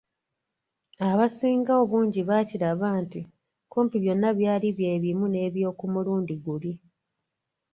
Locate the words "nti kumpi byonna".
3.03-4.29